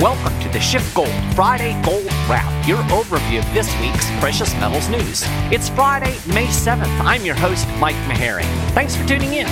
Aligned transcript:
Welcome 0.00 0.40
to 0.40 0.48
the 0.48 0.58
Schiff 0.58 0.94
Gold 0.94 1.12
Friday 1.34 1.78
Gold 1.82 2.06
Wrap, 2.26 2.66
your 2.66 2.78
overview 2.84 3.40
of 3.40 3.52
this 3.52 3.70
week's 3.82 4.10
precious 4.18 4.54
metals 4.54 4.88
news. 4.88 5.24
It's 5.52 5.68
Friday, 5.68 6.16
May 6.26 6.46
7th. 6.46 7.00
I'm 7.00 7.22
your 7.22 7.34
host, 7.34 7.68
Mike 7.78 7.94
Maharrey. 8.08 8.44
Thanks 8.70 8.96
for 8.96 9.06
tuning 9.06 9.34
in. 9.34 9.46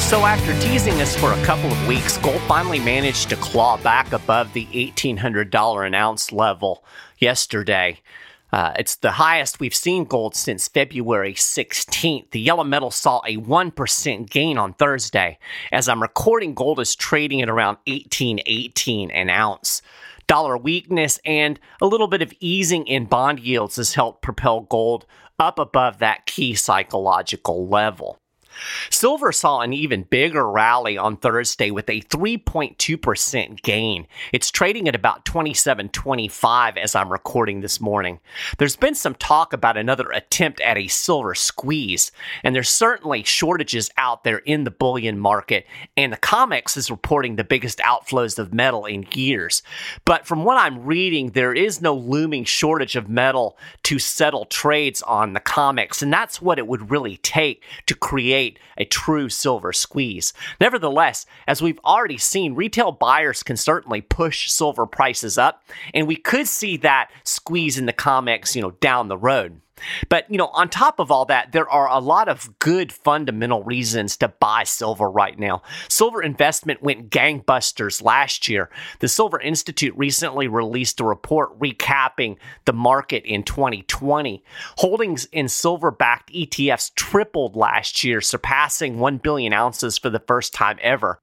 So, 0.00 0.26
after 0.26 0.52
teasing 0.60 1.00
us 1.00 1.16
for 1.16 1.32
a 1.32 1.44
couple 1.44 1.72
of 1.72 1.88
weeks, 1.88 2.18
gold 2.18 2.42
finally 2.42 2.78
managed 2.78 3.30
to 3.30 3.36
claw 3.36 3.78
back 3.78 4.12
above 4.12 4.52
the 4.52 4.66
$1,800 4.66 5.86
an 5.86 5.94
ounce 5.94 6.30
level 6.30 6.84
yesterday. 7.18 8.00
Uh, 8.54 8.72
it's 8.78 8.94
the 8.94 9.10
highest 9.10 9.58
we've 9.58 9.74
seen 9.74 10.04
gold 10.04 10.36
since 10.36 10.68
February 10.68 11.34
16th. 11.34 12.30
The 12.30 12.38
yellow 12.38 12.62
metal 12.62 12.92
saw 12.92 13.20
a 13.26 13.36
1% 13.36 14.30
gain 14.30 14.58
on 14.58 14.74
Thursday. 14.74 15.40
As 15.72 15.88
I'm 15.88 16.00
recording, 16.00 16.54
gold 16.54 16.78
is 16.78 16.94
trading 16.94 17.42
at 17.42 17.48
around 17.48 17.78
1818 17.88 19.10
an 19.10 19.28
ounce. 19.28 19.82
Dollar 20.28 20.56
weakness 20.56 21.18
and 21.24 21.58
a 21.82 21.86
little 21.86 22.06
bit 22.06 22.22
of 22.22 22.32
easing 22.38 22.86
in 22.86 23.06
bond 23.06 23.40
yields 23.40 23.74
has 23.74 23.94
helped 23.94 24.22
propel 24.22 24.60
gold 24.60 25.04
up 25.40 25.58
above 25.58 25.98
that 25.98 26.24
key 26.26 26.54
psychological 26.54 27.66
level. 27.66 28.20
Silver 28.90 29.32
saw 29.32 29.60
an 29.60 29.72
even 29.72 30.02
bigger 30.04 30.48
rally 30.48 30.96
on 30.96 31.16
Thursday 31.16 31.70
with 31.70 31.88
a 31.88 32.00
3.2% 32.02 33.62
gain. 33.62 34.06
It's 34.32 34.50
trading 34.50 34.88
at 34.88 34.94
about 34.94 35.24
27.25 35.24 36.76
as 36.76 36.94
I'm 36.94 37.10
recording 37.10 37.60
this 37.60 37.80
morning. 37.80 38.20
There's 38.58 38.76
been 38.76 38.94
some 38.94 39.14
talk 39.14 39.52
about 39.52 39.76
another 39.76 40.10
attempt 40.10 40.60
at 40.60 40.78
a 40.78 40.88
silver 40.88 41.34
squeeze, 41.34 42.12
and 42.42 42.54
there's 42.54 42.68
certainly 42.68 43.22
shortages 43.24 43.90
out 43.96 44.24
there 44.24 44.38
in 44.38 44.64
the 44.64 44.70
bullion 44.70 45.18
market, 45.18 45.66
and 45.96 46.12
the 46.12 46.16
COMEX 46.16 46.76
is 46.76 46.90
reporting 46.90 47.36
the 47.36 47.44
biggest 47.44 47.78
outflows 47.78 48.38
of 48.38 48.54
metal 48.54 48.86
in 48.86 49.06
years. 49.12 49.62
But 50.04 50.26
from 50.26 50.44
what 50.44 50.58
I'm 50.58 50.84
reading, 50.84 51.30
there 51.30 51.52
is 51.52 51.80
no 51.80 51.94
looming 51.94 52.44
shortage 52.44 52.96
of 52.96 53.08
metal 53.08 53.56
to 53.84 53.98
settle 53.98 54.44
trades 54.44 55.02
on 55.02 55.32
the 55.32 55.40
COMEX, 55.40 56.02
and 56.02 56.12
that's 56.12 56.40
what 56.40 56.58
it 56.58 56.66
would 56.66 56.90
really 56.90 57.16
take 57.18 57.62
to 57.86 57.94
create 57.94 58.43
create 58.44 58.58
a 58.76 58.84
true 58.84 59.28
silver 59.28 59.72
squeeze. 59.72 60.32
Nevertheless, 60.60 61.26
as 61.46 61.62
we've 61.62 61.78
already 61.84 62.18
seen, 62.18 62.54
retail 62.54 62.92
buyers 62.92 63.42
can 63.42 63.56
certainly 63.56 64.00
push 64.00 64.50
silver 64.50 64.86
prices 64.86 65.38
up, 65.38 65.64
and 65.92 66.06
we 66.06 66.16
could 66.16 66.48
see 66.48 66.76
that 66.78 67.10
squeeze 67.24 67.78
in 67.78 67.86
the 67.86 67.92
COMEX, 67.92 68.54
you 68.54 68.62
know, 68.62 68.72
down 68.72 69.08
the 69.08 69.18
road. 69.18 69.60
But, 70.08 70.30
you 70.30 70.38
know, 70.38 70.48
on 70.48 70.68
top 70.68 71.00
of 71.00 71.10
all 71.10 71.24
that, 71.26 71.52
there 71.52 71.68
are 71.68 71.88
a 71.88 71.98
lot 71.98 72.28
of 72.28 72.58
good 72.58 72.92
fundamental 72.92 73.62
reasons 73.64 74.16
to 74.18 74.28
buy 74.28 74.64
silver 74.64 75.10
right 75.10 75.38
now. 75.38 75.62
Silver 75.88 76.22
investment 76.22 76.82
went 76.82 77.10
gangbusters 77.10 78.02
last 78.02 78.48
year. 78.48 78.70
The 79.00 79.08
Silver 79.08 79.40
Institute 79.40 79.94
recently 79.96 80.48
released 80.48 81.00
a 81.00 81.04
report 81.04 81.58
recapping 81.58 82.36
the 82.64 82.72
market 82.72 83.24
in 83.24 83.42
2020. 83.42 84.44
Holdings 84.78 85.24
in 85.26 85.48
silver 85.48 85.90
backed 85.90 86.32
ETFs 86.32 86.94
tripled 86.94 87.56
last 87.56 88.04
year, 88.04 88.20
surpassing 88.20 88.98
1 88.98 89.18
billion 89.18 89.52
ounces 89.52 89.98
for 89.98 90.10
the 90.10 90.20
first 90.20 90.54
time 90.54 90.78
ever. 90.80 91.20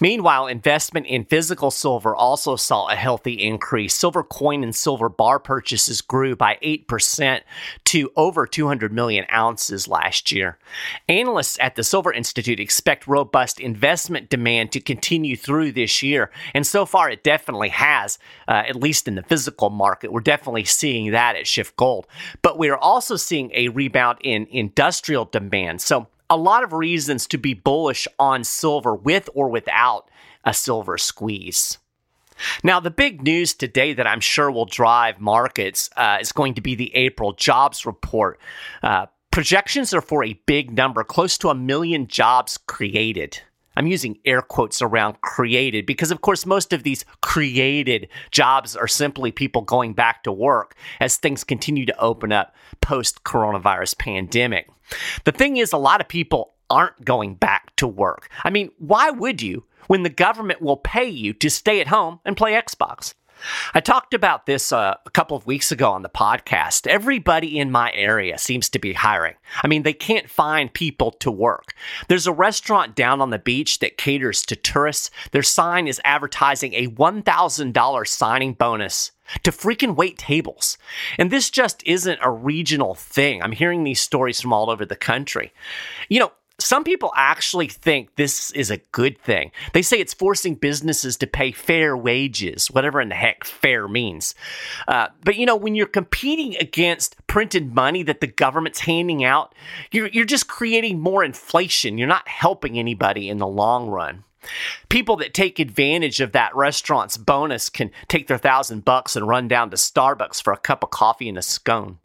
Meanwhile, 0.00 0.46
investment 0.46 1.06
in 1.06 1.24
physical 1.24 1.70
silver 1.70 2.14
also 2.14 2.56
saw 2.56 2.88
a 2.88 2.94
healthy 2.94 3.34
increase. 3.34 3.94
Silver 3.94 4.22
coin 4.22 4.62
and 4.62 4.74
silver 4.74 5.08
bar 5.08 5.38
purchases 5.38 6.00
grew 6.00 6.36
by 6.36 6.58
8% 6.62 7.40
to 7.84 8.10
over 8.16 8.46
200 8.46 8.92
million 8.92 9.26
ounces 9.32 9.88
last 9.88 10.32
year. 10.32 10.58
Analysts 11.08 11.58
at 11.60 11.76
the 11.76 11.84
Silver 11.84 12.12
Institute 12.12 12.60
expect 12.60 13.06
robust 13.06 13.60
investment 13.60 14.30
demand 14.30 14.72
to 14.72 14.80
continue 14.80 15.36
through 15.36 15.72
this 15.72 16.02
year, 16.02 16.30
and 16.54 16.66
so 16.66 16.86
far 16.86 17.10
it 17.10 17.24
definitely 17.24 17.70
has, 17.70 18.18
uh, 18.48 18.62
at 18.66 18.76
least 18.76 19.08
in 19.08 19.14
the 19.14 19.22
physical 19.22 19.70
market. 19.70 20.12
We're 20.12 20.20
definitely 20.20 20.64
seeing 20.64 21.12
that 21.12 21.36
at 21.36 21.46
Schiff 21.46 21.74
Gold. 21.76 22.06
But 22.42 22.58
we 22.58 22.68
are 22.68 22.78
also 22.78 23.16
seeing 23.16 23.50
a 23.54 23.68
rebound 23.68 24.18
in 24.22 24.46
industrial 24.50 25.24
demand. 25.24 25.80
So 25.80 26.08
a 26.32 26.36
lot 26.36 26.64
of 26.64 26.72
reasons 26.72 27.26
to 27.26 27.36
be 27.36 27.52
bullish 27.52 28.08
on 28.18 28.42
silver 28.42 28.94
with 28.94 29.28
or 29.34 29.50
without 29.50 30.10
a 30.44 30.54
silver 30.54 30.96
squeeze. 30.96 31.76
Now, 32.64 32.80
the 32.80 32.90
big 32.90 33.22
news 33.22 33.52
today 33.52 33.92
that 33.92 34.06
I'm 34.06 34.20
sure 34.20 34.50
will 34.50 34.64
drive 34.64 35.20
markets 35.20 35.90
uh, 35.94 36.16
is 36.22 36.32
going 36.32 36.54
to 36.54 36.62
be 36.62 36.74
the 36.74 36.94
April 36.96 37.34
jobs 37.34 37.84
report. 37.84 38.40
Uh, 38.82 39.06
projections 39.30 39.92
are 39.92 40.00
for 40.00 40.24
a 40.24 40.40
big 40.46 40.74
number, 40.74 41.04
close 41.04 41.36
to 41.36 41.50
a 41.50 41.54
million 41.54 42.06
jobs 42.06 42.56
created. 42.56 43.42
I'm 43.76 43.86
using 43.86 44.18
air 44.24 44.42
quotes 44.42 44.82
around 44.82 45.20
created 45.20 45.86
because, 45.86 46.10
of 46.10 46.20
course, 46.20 46.46
most 46.46 46.72
of 46.72 46.82
these 46.82 47.04
created 47.20 48.08
jobs 48.30 48.76
are 48.76 48.88
simply 48.88 49.32
people 49.32 49.62
going 49.62 49.94
back 49.94 50.22
to 50.24 50.32
work 50.32 50.76
as 51.00 51.16
things 51.16 51.44
continue 51.44 51.86
to 51.86 52.00
open 52.00 52.32
up 52.32 52.54
post 52.80 53.24
coronavirus 53.24 53.98
pandemic. 53.98 54.68
The 55.24 55.32
thing 55.32 55.56
is, 55.56 55.72
a 55.72 55.78
lot 55.78 56.00
of 56.00 56.08
people 56.08 56.54
aren't 56.70 57.04
going 57.04 57.34
back 57.34 57.74
to 57.76 57.86
work. 57.86 58.28
I 58.44 58.50
mean, 58.50 58.70
why 58.78 59.10
would 59.10 59.42
you 59.42 59.64
when 59.88 60.02
the 60.02 60.08
government 60.08 60.62
will 60.62 60.76
pay 60.76 61.08
you 61.08 61.32
to 61.34 61.50
stay 61.50 61.80
at 61.80 61.88
home 61.88 62.20
and 62.24 62.36
play 62.36 62.52
Xbox? 62.52 63.14
I 63.74 63.80
talked 63.80 64.14
about 64.14 64.46
this 64.46 64.72
uh, 64.72 64.94
a 65.04 65.10
couple 65.10 65.36
of 65.36 65.46
weeks 65.46 65.72
ago 65.72 65.90
on 65.90 66.02
the 66.02 66.08
podcast. 66.08 66.86
Everybody 66.86 67.58
in 67.58 67.70
my 67.70 67.92
area 67.92 68.38
seems 68.38 68.68
to 68.70 68.78
be 68.78 68.92
hiring. 68.92 69.34
I 69.62 69.68
mean, 69.68 69.82
they 69.82 69.92
can't 69.92 70.30
find 70.30 70.72
people 70.72 71.10
to 71.12 71.30
work. 71.30 71.74
There's 72.08 72.26
a 72.26 72.32
restaurant 72.32 72.94
down 72.94 73.20
on 73.20 73.30
the 73.30 73.38
beach 73.38 73.78
that 73.80 73.98
caters 73.98 74.42
to 74.42 74.56
tourists. 74.56 75.10
Their 75.32 75.42
sign 75.42 75.88
is 75.88 76.00
advertising 76.04 76.74
a 76.74 76.88
$1,000 76.88 78.08
signing 78.08 78.52
bonus 78.54 79.12
to 79.42 79.50
freaking 79.50 79.96
wait 79.96 80.18
tables. 80.18 80.76
And 81.18 81.30
this 81.30 81.50
just 81.50 81.82
isn't 81.86 82.18
a 82.22 82.30
regional 82.30 82.94
thing. 82.94 83.42
I'm 83.42 83.52
hearing 83.52 83.84
these 83.84 84.00
stories 84.00 84.40
from 84.40 84.52
all 84.52 84.70
over 84.70 84.84
the 84.84 84.96
country. 84.96 85.52
You 86.08 86.20
know, 86.20 86.32
some 86.62 86.84
people 86.84 87.12
actually 87.16 87.68
think 87.68 88.14
this 88.16 88.50
is 88.52 88.70
a 88.70 88.78
good 88.92 89.18
thing. 89.18 89.50
They 89.72 89.82
say 89.82 89.98
it's 89.98 90.14
forcing 90.14 90.54
businesses 90.54 91.16
to 91.18 91.26
pay 91.26 91.52
fair 91.52 91.96
wages, 91.96 92.70
whatever 92.70 93.00
in 93.00 93.08
the 93.08 93.14
heck 93.14 93.44
fair 93.44 93.88
means. 93.88 94.34
Uh, 94.88 95.08
but 95.24 95.36
you 95.36 95.46
know, 95.46 95.56
when 95.56 95.74
you're 95.74 95.86
competing 95.86 96.56
against 96.56 97.16
printed 97.26 97.74
money 97.74 98.02
that 98.04 98.20
the 98.20 98.26
government's 98.26 98.80
handing 98.80 99.24
out, 99.24 99.54
you're, 99.90 100.08
you're 100.08 100.24
just 100.24 100.48
creating 100.48 101.00
more 101.00 101.24
inflation. 101.24 101.98
You're 101.98 102.08
not 102.08 102.28
helping 102.28 102.78
anybody 102.78 103.28
in 103.28 103.38
the 103.38 103.46
long 103.46 103.88
run. 103.88 104.24
People 104.88 105.16
that 105.16 105.34
take 105.34 105.58
advantage 105.58 106.20
of 106.20 106.32
that 106.32 106.54
restaurant's 106.54 107.16
bonus 107.16 107.68
can 107.70 107.90
take 108.08 108.26
their 108.26 108.38
thousand 108.38 108.84
bucks 108.84 109.14
and 109.14 109.28
run 109.28 109.48
down 109.48 109.70
to 109.70 109.76
Starbucks 109.76 110.42
for 110.42 110.52
a 110.52 110.58
cup 110.58 110.82
of 110.82 110.90
coffee 110.90 111.28
and 111.28 111.38
a 111.38 111.42
scone. 111.42 111.98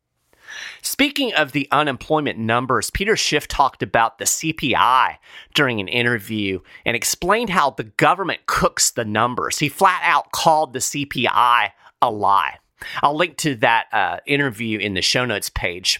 Speaking 0.82 1.34
of 1.34 1.52
the 1.52 1.68
unemployment 1.72 2.38
numbers, 2.38 2.90
Peter 2.90 3.16
Schiff 3.16 3.48
talked 3.48 3.84
about 3.84 4.18
the 4.18 4.26
CPI 4.26 5.18
during 5.54 5.80
an 5.80 5.88
interview 5.88 6.60
and 6.86 6.96
explained 6.96 7.50
how 7.50 7.72
the 7.72 7.86
government 7.86 8.46
cooks 8.46 8.92
the 8.92 9.06
numbers. 9.06 9.60
He 9.60 9.70
flat 9.70 10.02
out 10.04 10.32
called 10.32 10.74
the 10.74 10.80
CPI 10.80 11.72
a 12.02 12.12
lie. 12.12 12.60
I'll 13.02 13.16
link 13.16 13.38
to 13.38 13.56
that 13.56 13.88
uh, 13.92 14.18
interview 14.26 14.80
in 14.80 14.94
the 14.94 15.02
show 15.02 15.26
notes 15.26 15.50
page. 15.50 16.00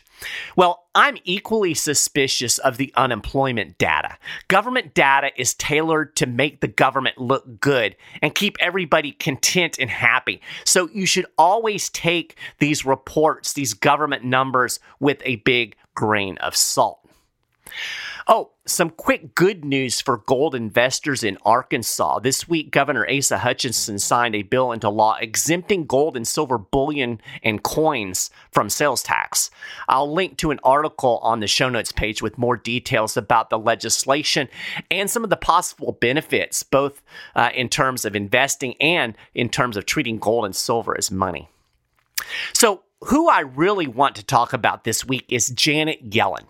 Well, 0.56 0.86
I'm 0.96 1.18
equally 1.24 1.74
suspicious 1.74 2.58
of 2.58 2.78
the 2.78 2.92
unemployment 2.96 3.78
data. 3.78 4.18
Government 4.48 4.94
data 4.94 5.32
is 5.38 5.54
tailored 5.54 6.16
to 6.16 6.26
make 6.26 6.62
the 6.62 6.68
government 6.68 7.18
look 7.18 7.60
good 7.60 7.96
and 8.22 8.34
keep 8.34 8.58
everybody 8.60 9.12
content 9.12 9.78
and 9.80 9.90
happy. 9.90 10.42
So 10.66 10.90
you 10.92 11.06
should 11.06 11.28
always 11.38 11.90
take 11.90 12.38
these 12.60 12.86
reports, 12.86 13.54
these 13.54 13.74
government 13.74 14.24
numbers, 14.24 14.80
with 15.00 15.22
a 15.24 15.38
big 15.38 15.76
grain 15.94 16.38
of 16.40 16.56
salt. 16.56 17.00
Oh, 18.30 18.52
some 18.66 18.90
quick 18.90 19.36
good 19.36 19.64
news 19.64 20.02
for 20.02 20.18
gold 20.18 20.54
investors 20.54 21.24
in 21.24 21.38
Arkansas. 21.46 22.20
This 22.20 22.46
week, 22.46 22.72
Governor 22.72 23.08
Asa 23.10 23.38
Hutchinson 23.38 24.00
signed 24.00 24.36
a 24.36 24.44
bill 24.44 24.74
into 24.74 24.90
law 24.90 25.16
exempting 25.22 25.86
gold 25.86 26.18
and 26.18 26.28
silver 26.28 26.58
bullion 26.58 27.22
and 27.42 27.64
coins 27.64 28.30
from 28.52 28.70
sales 28.70 29.02
tax. 29.02 29.50
I'll 29.88 30.14
link 30.14 30.38
to 30.40 30.52
an 30.52 30.60
article 30.66 31.20
on 31.24 31.40
the 31.40 31.48
show 31.48 31.70
notes 31.70 31.94
page 31.94 32.22
with 32.22 32.38
more 32.38 32.58
details 32.58 33.16
about 33.16 33.50
the 33.50 33.58
legislation 33.58 34.50
and 34.92 35.10
some 35.10 35.24
of 35.24 35.30
the 35.30 35.38
possible 35.38 35.94
benefits, 35.94 36.64
both 36.64 37.02
uh, 37.34 37.52
in 37.56 37.70
terms 37.70 38.04
of 38.04 38.14
investing 38.14 38.76
and 38.82 39.16
in 39.36 39.48
terms 39.48 39.78
of 39.78 39.86
treating 39.86 40.20
gold 40.20 40.44
and 40.44 40.56
silver 40.56 40.98
as 40.98 41.10
money. 41.10 41.48
So, 42.52 42.84
who 43.06 43.30
I 43.30 43.42
really 43.42 43.88
want 43.88 44.18
to 44.18 44.26
talk 44.26 44.52
about 44.52 44.84
this 44.84 45.06
week 45.06 45.26
is 45.30 45.48
Janet 45.50 46.10
Yellen. 46.10 46.48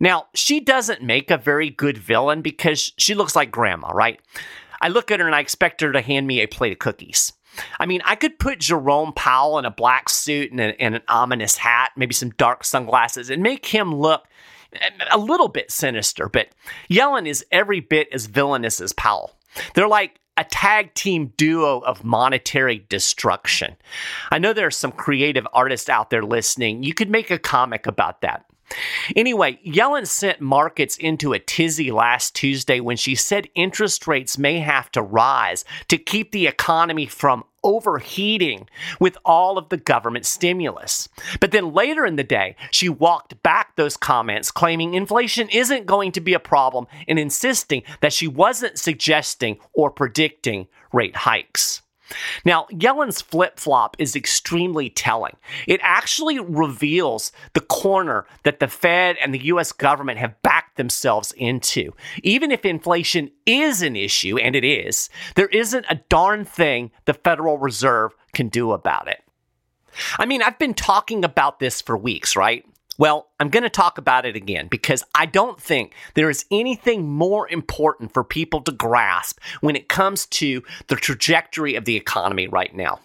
Now, 0.00 0.26
she 0.34 0.60
doesn't 0.60 1.02
make 1.02 1.30
a 1.30 1.38
very 1.38 1.70
good 1.70 1.98
villain 1.98 2.42
because 2.42 2.92
she 2.96 3.14
looks 3.14 3.36
like 3.36 3.50
grandma, 3.50 3.90
right? 3.92 4.20
I 4.80 4.88
look 4.88 5.10
at 5.10 5.20
her 5.20 5.26
and 5.26 5.34
I 5.34 5.40
expect 5.40 5.80
her 5.80 5.92
to 5.92 6.00
hand 6.00 6.26
me 6.26 6.40
a 6.40 6.46
plate 6.46 6.72
of 6.72 6.78
cookies. 6.78 7.32
I 7.78 7.86
mean, 7.86 8.00
I 8.04 8.16
could 8.16 8.38
put 8.38 8.60
Jerome 8.60 9.12
Powell 9.12 9.58
in 9.58 9.64
a 9.64 9.70
black 9.70 10.08
suit 10.08 10.50
and, 10.50 10.60
a, 10.60 10.80
and 10.80 10.96
an 10.96 11.02
ominous 11.08 11.56
hat, 11.56 11.92
maybe 11.96 12.14
some 12.14 12.30
dark 12.30 12.64
sunglasses, 12.64 13.30
and 13.30 13.42
make 13.42 13.66
him 13.66 13.94
look 13.94 14.24
eh, 14.72 14.90
a 15.10 15.18
little 15.18 15.48
bit 15.48 15.70
sinister, 15.70 16.28
but 16.28 16.48
Yellen 16.90 17.26
is 17.26 17.44
every 17.52 17.80
bit 17.80 18.08
as 18.12 18.26
villainous 18.26 18.80
as 18.80 18.92
Powell. 18.92 19.36
They're 19.74 19.88
like 19.88 20.18
a 20.36 20.44
tag 20.44 20.94
team 20.94 21.32
duo 21.36 21.80
of 21.80 22.04
monetary 22.04 22.86
destruction. 22.88 23.76
I 24.30 24.38
know 24.38 24.52
there 24.52 24.66
are 24.66 24.70
some 24.70 24.92
creative 24.92 25.46
artists 25.52 25.90
out 25.90 26.08
there 26.08 26.24
listening. 26.24 26.82
You 26.82 26.94
could 26.94 27.10
make 27.10 27.30
a 27.30 27.38
comic 27.38 27.86
about 27.86 28.22
that. 28.22 28.46
Anyway, 29.16 29.58
Yellen 29.66 30.06
sent 30.06 30.40
markets 30.40 30.96
into 30.96 31.32
a 31.32 31.38
tizzy 31.38 31.90
last 31.90 32.34
Tuesday 32.34 32.80
when 32.80 32.96
she 32.96 33.14
said 33.14 33.48
interest 33.54 34.06
rates 34.06 34.38
may 34.38 34.60
have 34.60 34.90
to 34.92 35.02
rise 35.02 35.64
to 35.88 35.98
keep 35.98 36.32
the 36.32 36.46
economy 36.46 37.06
from 37.06 37.44
overheating 37.64 38.68
with 38.98 39.16
all 39.24 39.56
of 39.56 39.68
the 39.68 39.76
government 39.76 40.26
stimulus. 40.26 41.08
But 41.40 41.52
then 41.52 41.72
later 41.72 42.04
in 42.04 42.16
the 42.16 42.24
day, 42.24 42.56
she 42.70 42.88
walked 42.88 43.40
back 43.42 43.76
those 43.76 43.96
comments, 43.96 44.50
claiming 44.50 44.94
inflation 44.94 45.48
isn't 45.48 45.86
going 45.86 46.12
to 46.12 46.20
be 46.20 46.34
a 46.34 46.40
problem 46.40 46.86
and 47.06 47.18
insisting 47.18 47.82
that 48.00 48.12
she 48.12 48.26
wasn't 48.26 48.78
suggesting 48.78 49.58
or 49.72 49.90
predicting 49.90 50.66
rate 50.92 51.16
hikes. 51.16 51.82
Now, 52.44 52.66
Yellen's 52.70 53.20
flip 53.20 53.58
flop 53.58 53.96
is 53.98 54.16
extremely 54.16 54.90
telling. 54.90 55.36
It 55.66 55.80
actually 55.82 56.38
reveals 56.38 57.32
the 57.54 57.60
corner 57.60 58.26
that 58.44 58.60
the 58.60 58.68
Fed 58.68 59.16
and 59.22 59.34
the 59.34 59.44
US 59.46 59.72
government 59.72 60.18
have 60.18 60.40
backed 60.42 60.76
themselves 60.76 61.32
into. 61.32 61.92
Even 62.22 62.50
if 62.50 62.64
inflation 62.64 63.30
is 63.46 63.82
an 63.82 63.96
issue, 63.96 64.38
and 64.38 64.54
it 64.56 64.64
is, 64.64 65.08
there 65.34 65.48
isn't 65.48 65.86
a 65.88 66.00
darn 66.08 66.44
thing 66.44 66.90
the 67.04 67.14
Federal 67.14 67.58
Reserve 67.58 68.12
can 68.32 68.48
do 68.48 68.72
about 68.72 69.08
it. 69.08 69.22
I 70.18 70.26
mean, 70.26 70.42
I've 70.42 70.58
been 70.58 70.74
talking 70.74 71.24
about 71.24 71.58
this 71.58 71.82
for 71.82 71.96
weeks, 71.96 72.34
right? 72.34 72.64
Well, 73.02 73.26
I'm 73.40 73.48
going 73.48 73.64
to 73.64 73.68
talk 73.68 73.98
about 73.98 74.26
it 74.26 74.36
again 74.36 74.68
because 74.68 75.02
I 75.12 75.26
don't 75.26 75.60
think 75.60 75.92
there 76.14 76.30
is 76.30 76.44
anything 76.52 77.10
more 77.10 77.50
important 77.50 78.14
for 78.14 78.22
people 78.22 78.60
to 78.60 78.70
grasp 78.70 79.40
when 79.60 79.74
it 79.74 79.88
comes 79.88 80.24
to 80.26 80.62
the 80.86 80.94
trajectory 80.94 81.74
of 81.74 81.84
the 81.84 81.96
economy 81.96 82.46
right 82.46 82.72
now. 82.72 83.00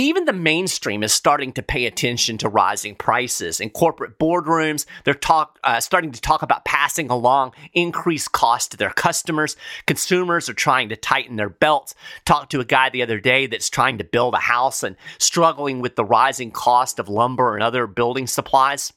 Even 0.00 0.24
the 0.24 0.32
mainstream 0.32 1.02
is 1.02 1.12
starting 1.12 1.52
to 1.52 1.62
pay 1.62 1.84
attention 1.84 2.38
to 2.38 2.48
rising 2.48 2.94
prices. 2.94 3.60
In 3.60 3.68
corporate 3.68 4.18
boardrooms, 4.18 4.86
they're 5.04 5.12
talk, 5.12 5.58
uh, 5.62 5.78
starting 5.78 6.10
to 6.12 6.20
talk 6.22 6.40
about 6.40 6.64
passing 6.64 7.10
along 7.10 7.52
increased 7.74 8.32
costs 8.32 8.70
to 8.70 8.78
their 8.78 8.92
customers. 8.92 9.56
Consumers 9.86 10.48
are 10.48 10.54
trying 10.54 10.88
to 10.88 10.96
tighten 10.96 11.36
their 11.36 11.50
belts. 11.50 11.94
Talked 12.24 12.50
to 12.52 12.60
a 12.60 12.64
guy 12.64 12.88
the 12.88 13.02
other 13.02 13.20
day 13.20 13.46
that's 13.46 13.68
trying 13.68 13.98
to 13.98 14.04
build 14.04 14.32
a 14.32 14.38
house 14.38 14.82
and 14.82 14.96
struggling 15.18 15.82
with 15.82 15.96
the 15.96 16.04
rising 16.06 16.50
cost 16.50 16.98
of 16.98 17.10
lumber 17.10 17.52
and 17.52 17.62
other 17.62 17.86
building 17.86 18.26
supplies. 18.26 18.94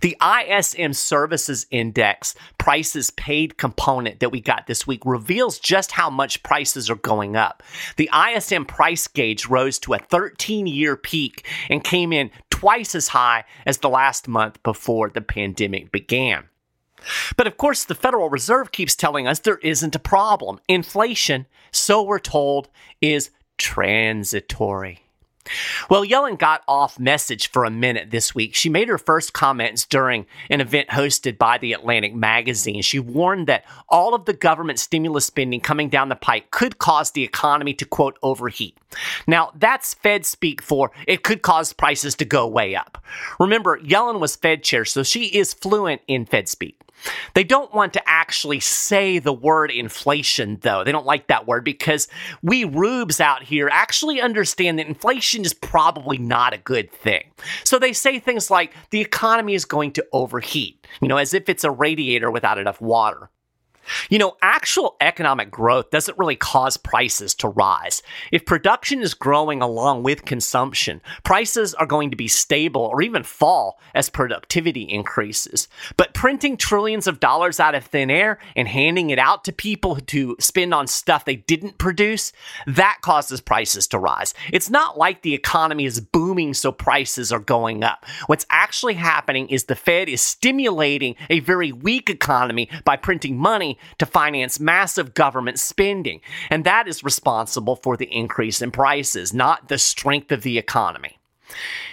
The 0.00 0.16
ISM 0.22 0.92
Services 0.92 1.66
Index 1.70 2.34
prices 2.58 3.10
paid 3.10 3.56
component 3.56 4.20
that 4.20 4.32
we 4.32 4.40
got 4.40 4.66
this 4.66 4.86
week 4.86 5.02
reveals 5.04 5.58
just 5.58 5.92
how 5.92 6.10
much 6.10 6.42
prices 6.42 6.90
are 6.90 6.96
going 6.96 7.36
up. 7.36 7.62
The 7.96 8.10
ISM 8.12 8.66
price 8.66 9.06
gauge 9.08 9.46
rose 9.46 9.78
to 9.80 9.94
a 9.94 9.98
13 9.98 10.66
year 10.66 10.96
peak 10.96 11.46
and 11.68 11.82
came 11.82 12.12
in 12.12 12.30
twice 12.50 12.94
as 12.94 13.08
high 13.08 13.44
as 13.66 13.78
the 13.78 13.88
last 13.88 14.28
month 14.28 14.62
before 14.62 15.10
the 15.10 15.20
pandemic 15.20 15.92
began. 15.92 16.44
But 17.36 17.46
of 17.46 17.56
course, 17.56 17.84
the 17.84 17.94
Federal 17.94 18.30
Reserve 18.30 18.72
keeps 18.72 18.96
telling 18.96 19.26
us 19.26 19.40
there 19.40 19.58
isn't 19.58 19.94
a 19.94 19.98
problem. 19.98 20.60
Inflation, 20.68 21.46
so 21.70 22.02
we're 22.02 22.18
told, 22.18 22.68
is 23.00 23.30
transitory. 23.58 25.03
Well, 25.90 26.04
Yellen 26.04 26.38
got 26.38 26.62
off 26.66 26.98
message 26.98 27.50
for 27.50 27.64
a 27.64 27.70
minute 27.70 28.10
this 28.10 28.34
week. 28.34 28.54
She 28.54 28.68
made 28.68 28.88
her 28.88 28.98
first 28.98 29.32
comments 29.32 29.84
during 29.84 30.26
an 30.48 30.60
event 30.60 30.88
hosted 30.88 31.38
by 31.38 31.58
the 31.58 31.72
Atlantic 31.72 32.14
magazine. 32.14 32.82
She 32.82 32.98
warned 32.98 33.46
that 33.46 33.64
all 33.88 34.14
of 34.14 34.24
the 34.24 34.32
government 34.32 34.78
stimulus 34.78 35.26
spending 35.26 35.60
coming 35.60 35.88
down 35.88 36.08
the 36.08 36.16
pike 36.16 36.50
could 36.50 36.78
cause 36.78 37.10
the 37.10 37.22
economy 37.24 37.74
to, 37.74 37.84
quote, 37.84 38.18
overheat. 38.22 38.78
Now, 39.26 39.52
that's 39.54 39.94
Fed 39.94 40.24
speak 40.24 40.62
for 40.62 40.92
it 41.06 41.22
could 41.22 41.42
cause 41.42 41.72
prices 41.72 42.14
to 42.16 42.24
go 42.24 42.46
way 42.46 42.74
up. 42.74 43.02
Remember, 43.38 43.78
Yellen 43.78 44.20
was 44.20 44.36
Fed 44.36 44.62
chair, 44.62 44.84
so 44.84 45.02
she 45.02 45.26
is 45.26 45.52
fluent 45.52 46.00
in 46.06 46.24
Fed 46.24 46.48
speak. 46.48 46.80
They 47.34 47.44
don't 47.44 47.72
want 47.74 47.92
to 47.94 48.08
actually 48.08 48.60
say 48.60 49.18
the 49.18 49.32
word 49.32 49.70
inflation, 49.70 50.58
though. 50.62 50.84
They 50.84 50.92
don't 50.92 51.06
like 51.06 51.26
that 51.26 51.46
word 51.46 51.64
because 51.64 52.08
we 52.42 52.64
rubes 52.64 53.20
out 53.20 53.42
here 53.42 53.68
actually 53.72 54.20
understand 54.20 54.78
that 54.78 54.86
inflation 54.86 55.44
is 55.44 55.52
probably 55.52 56.18
not 56.18 56.54
a 56.54 56.58
good 56.58 56.90
thing. 56.90 57.30
So 57.64 57.78
they 57.78 57.92
say 57.92 58.18
things 58.18 58.50
like 58.50 58.74
the 58.90 59.00
economy 59.00 59.54
is 59.54 59.64
going 59.64 59.92
to 59.92 60.06
overheat, 60.12 60.86
you 61.00 61.08
know, 61.08 61.16
as 61.16 61.34
if 61.34 61.48
it's 61.48 61.64
a 61.64 61.70
radiator 61.70 62.30
without 62.30 62.58
enough 62.58 62.80
water. 62.80 63.30
You 64.08 64.18
know, 64.18 64.36
actual 64.42 64.96
economic 65.00 65.50
growth 65.50 65.90
doesn't 65.90 66.18
really 66.18 66.36
cause 66.36 66.76
prices 66.76 67.34
to 67.36 67.48
rise. 67.48 68.02
If 68.32 68.46
production 68.46 69.02
is 69.02 69.14
growing 69.14 69.62
along 69.62 70.02
with 70.02 70.24
consumption, 70.24 71.00
prices 71.24 71.74
are 71.74 71.86
going 71.86 72.10
to 72.10 72.16
be 72.16 72.28
stable 72.28 72.82
or 72.82 73.02
even 73.02 73.22
fall 73.22 73.80
as 73.94 74.10
productivity 74.10 74.82
increases. 74.82 75.68
But 75.96 76.14
printing 76.14 76.56
trillions 76.56 77.06
of 77.06 77.20
dollars 77.20 77.60
out 77.60 77.74
of 77.74 77.84
thin 77.84 78.10
air 78.10 78.38
and 78.56 78.68
handing 78.68 79.10
it 79.10 79.18
out 79.18 79.44
to 79.44 79.52
people 79.52 79.96
to 79.96 80.36
spend 80.38 80.74
on 80.74 80.86
stuff 80.86 81.24
they 81.24 81.36
didn't 81.36 81.78
produce, 81.78 82.32
that 82.66 82.98
causes 83.02 83.40
prices 83.40 83.86
to 83.88 83.98
rise. 83.98 84.34
It's 84.52 84.70
not 84.70 84.98
like 84.98 85.22
the 85.22 85.34
economy 85.34 85.84
is 85.84 86.00
booming 86.00 86.54
so 86.54 86.72
prices 86.72 87.32
are 87.32 87.38
going 87.38 87.82
up. 87.82 88.04
What's 88.26 88.46
actually 88.50 88.94
happening 88.94 89.48
is 89.48 89.64
the 89.64 89.74
Fed 89.74 90.08
is 90.08 90.20
stimulating 90.20 91.16
a 91.30 91.40
very 91.40 91.72
weak 91.72 92.10
economy 92.10 92.68
by 92.84 92.96
printing 92.96 93.36
money 93.36 93.73
to 93.98 94.06
finance 94.06 94.60
massive 94.60 95.14
government 95.14 95.58
spending. 95.58 96.20
And 96.50 96.64
that 96.64 96.88
is 96.88 97.04
responsible 97.04 97.76
for 97.76 97.96
the 97.96 98.12
increase 98.12 98.62
in 98.62 98.70
prices, 98.70 99.32
not 99.32 99.68
the 99.68 99.78
strength 99.78 100.32
of 100.32 100.42
the 100.42 100.58
economy. 100.58 101.18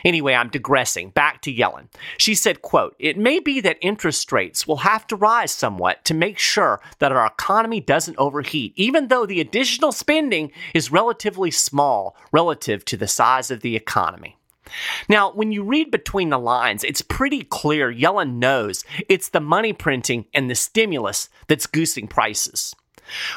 Anyway, 0.04 0.34
I'm 0.34 0.50
digressing. 0.50 1.10
Back 1.10 1.42
to 1.42 1.54
Yellen. 1.54 1.88
She 2.18 2.34
said, 2.34 2.62
quote, 2.62 2.96
"It 2.98 3.18
may 3.18 3.40
be 3.40 3.60
that 3.62 3.78
interest 3.82 4.32
rates 4.32 4.66
will 4.66 4.78
have 4.78 5.06
to 5.08 5.16
rise 5.16 5.52
somewhat 5.52 6.04
to 6.06 6.14
make 6.14 6.40
sure 6.40 6.82
that 7.00 7.12
our 7.12 7.28
economy 7.28 7.82
doesn't 7.82 8.18
overheat, 8.18 8.74
even 8.76 9.10
though 9.10 9.26
the 9.26 9.42
additional 9.42 9.92
spending 9.92 10.52
is 10.74 10.92
relatively 10.92 11.52
small 11.52 12.16
relative 12.32 12.86
to 12.86 12.98
the 12.98 13.08
size 13.08 13.52
of 13.52 13.62
the 13.62 13.76
economy." 13.76 14.38
Now, 15.10 15.32
when 15.32 15.52
you 15.52 15.64
read 15.64 15.92
between 15.92 16.30
the 16.30 16.38
lines, 16.38 16.84
it's 16.84 17.02
pretty 17.02 17.44
clear 17.44 17.94
Yellen 17.94 18.36
knows 18.36 18.84
it's 19.10 19.30
the 19.30 19.42
money 19.42 19.74
printing 19.74 20.26
and 20.34 20.50
the 20.50 20.56
stimulus 20.56 21.30
that's 21.48 21.68
goosing 21.68 22.08
prices. 22.08 22.76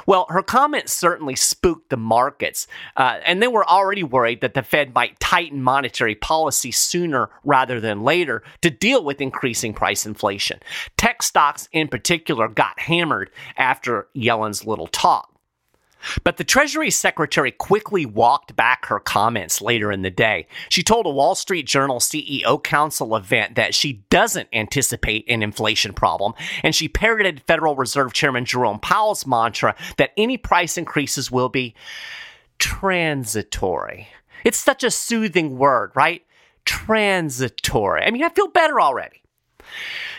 Well, 0.06 0.26
her 0.28 0.42
comments 0.42 0.92
certainly 0.92 1.36
spooked 1.36 1.90
the 1.90 1.96
markets, 1.96 2.66
uh, 2.96 3.18
and 3.24 3.42
they 3.42 3.48
were 3.48 3.68
already 3.68 4.02
worried 4.02 4.40
that 4.40 4.54
the 4.54 4.62
Fed 4.62 4.94
might 4.94 5.18
tighten 5.20 5.62
monetary 5.62 6.14
policy 6.14 6.70
sooner 6.70 7.30
rather 7.44 7.80
than 7.80 8.02
later 8.02 8.42
to 8.60 8.70
deal 8.70 9.04
with 9.04 9.20
increasing 9.20 9.74
price 9.74 10.06
inflation. 10.06 10.60
Tech 10.96 11.22
stocks, 11.22 11.68
in 11.72 11.88
particular, 11.88 12.48
got 12.48 12.78
hammered 12.78 13.30
after 13.56 14.08
Yellen's 14.14 14.66
little 14.66 14.86
talk. 14.86 15.33
But 16.22 16.36
the 16.36 16.44
Treasury 16.44 16.90
Secretary 16.90 17.50
quickly 17.50 18.06
walked 18.06 18.56
back 18.56 18.86
her 18.86 19.00
comments 19.00 19.60
later 19.60 19.90
in 19.90 20.02
the 20.02 20.10
day. 20.10 20.46
She 20.68 20.82
told 20.82 21.06
a 21.06 21.10
Wall 21.10 21.34
Street 21.34 21.66
Journal 21.66 21.98
CEO 21.98 22.62
Council 22.62 23.16
event 23.16 23.56
that 23.56 23.74
she 23.74 24.04
doesn't 24.10 24.48
anticipate 24.52 25.24
an 25.28 25.42
inflation 25.42 25.92
problem, 25.92 26.34
and 26.62 26.74
she 26.74 26.88
parroted 26.88 27.42
Federal 27.46 27.76
Reserve 27.76 28.12
Chairman 28.12 28.44
Jerome 28.44 28.80
Powell's 28.80 29.26
mantra 29.26 29.74
that 29.96 30.12
any 30.16 30.36
price 30.36 30.76
increases 30.76 31.30
will 31.30 31.48
be 31.48 31.74
transitory. 32.58 34.08
It's 34.44 34.58
such 34.58 34.84
a 34.84 34.90
soothing 34.90 35.58
word, 35.58 35.92
right? 35.94 36.24
Transitory. 36.64 38.02
I 38.02 38.10
mean, 38.10 38.24
I 38.24 38.28
feel 38.28 38.48
better 38.48 38.80
already. 38.80 39.22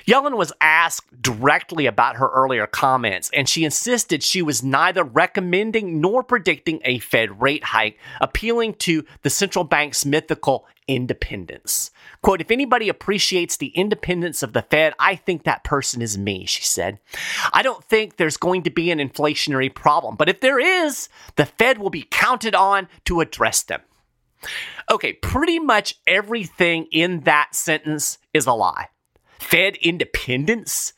Yellen 0.07 0.37
was 0.37 0.53
asked 0.61 1.21
directly 1.21 1.87
about 1.87 2.17
her 2.17 2.29
earlier 2.29 2.67
comments, 2.67 3.29
and 3.33 3.49
she 3.49 3.65
insisted 3.65 4.21
she 4.21 4.41
was 4.41 4.63
neither 4.63 5.03
recommending 5.03 5.99
nor 5.99 6.23
predicting 6.23 6.79
a 6.85 6.99
Fed 6.99 7.41
rate 7.41 7.63
hike, 7.63 7.97
appealing 8.21 8.75
to 8.75 9.03
the 9.23 9.29
central 9.29 9.63
bank's 9.63 10.05
mythical 10.05 10.67
independence. 10.87 11.89
Quote, 12.21 12.41
if 12.41 12.51
anybody 12.51 12.87
appreciates 12.87 13.57
the 13.57 13.69
independence 13.69 14.43
of 14.43 14.53
the 14.53 14.61
Fed, 14.61 14.93
I 14.99 15.15
think 15.15 15.43
that 15.43 15.63
person 15.63 16.01
is 16.01 16.17
me, 16.17 16.45
she 16.45 16.61
said. 16.61 16.99
I 17.51 17.63
don't 17.63 17.83
think 17.83 18.17
there's 18.17 18.37
going 18.37 18.61
to 18.63 18.69
be 18.69 18.91
an 18.91 18.99
inflationary 18.99 19.73
problem, 19.73 20.15
but 20.15 20.29
if 20.29 20.39
there 20.39 20.59
is, 20.59 21.09
the 21.35 21.47
Fed 21.47 21.79
will 21.79 21.89
be 21.89 22.07
counted 22.11 22.53
on 22.53 22.87
to 23.05 23.21
address 23.21 23.63
them. 23.63 23.81
Okay, 24.91 25.13
pretty 25.13 25.57
much 25.57 25.95
everything 26.05 26.85
in 26.91 27.21
that 27.21 27.55
sentence 27.55 28.19
is 28.33 28.45
a 28.45 28.53
lie. 28.53 28.89
Fed 29.39 29.77
independence. 29.77 30.93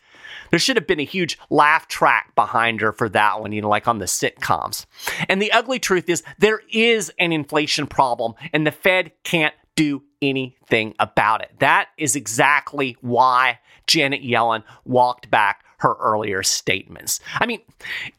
There 0.49 0.59
should 0.59 0.77
have 0.77 0.87
been 0.87 0.99
a 0.99 1.05
huge 1.05 1.37
laugh 1.49 1.87
track 1.87 2.33
behind 2.35 2.81
her 2.81 2.91
for 2.91 3.09
that 3.09 3.41
one, 3.41 3.51
you 3.51 3.61
know, 3.61 3.69
like 3.69 3.87
on 3.87 3.99
the 3.99 4.05
sitcoms. 4.05 4.85
And 5.27 5.41
the 5.41 5.51
ugly 5.51 5.79
truth 5.79 6.09
is, 6.09 6.23
there 6.37 6.61
is 6.71 7.11
an 7.19 7.33
inflation 7.33 7.87
problem, 7.87 8.33
and 8.53 8.65
the 8.65 8.71
Fed 8.71 9.11
can't 9.23 9.53
do 9.75 10.03
anything 10.21 10.95
about 10.99 11.41
it. 11.41 11.51
That 11.59 11.89
is 11.97 12.15
exactly 12.15 12.97
why 13.01 13.59
Janet 13.87 14.23
Yellen 14.23 14.63
walked 14.85 15.29
back 15.29 15.63
her 15.79 15.95
earlier 15.99 16.41
statements. 16.41 17.19
I 17.35 17.45
mean, 17.45 17.61